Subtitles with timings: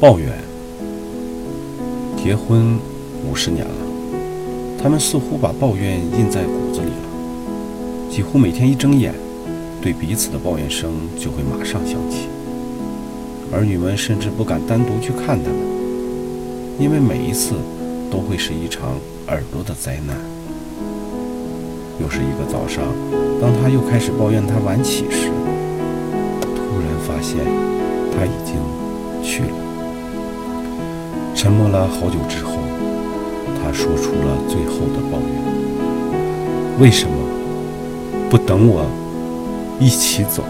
[0.00, 0.28] 抱怨。
[2.16, 2.78] 结婚
[3.30, 3.72] 五十年了，
[4.82, 8.10] 他们似乎把抱怨印在骨子里了。
[8.10, 9.14] 几乎每天一睁眼，
[9.80, 12.28] 对彼此的抱怨声就会马上响起。
[13.52, 15.58] 儿女们甚至不敢单独去看他们，
[16.80, 17.54] 因为每一次
[18.10, 20.16] 都会是一场耳朵的灾难。
[22.00, 22.82] 又是一个早上，
[23.40, 25.30] 当他又开始抱怨他晚起时，
[26.42, 27.38] 突然发现
[28.12, 28.56] 他已经
[29.22, 29.65] 去了。
[31.36, 32.54] 沉默了好久之后，
[33.62, 37.14] 他说出了最后的抱怨：“为什么
[38.30, 38.86] 不等我
[39.78, 40.42] 一起走？”